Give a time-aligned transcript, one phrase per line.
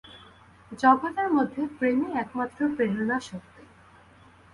[0.79, 3.63] জগতের মধ্যে প্রেমই একমাত্র প্রেরণা-শক্তি।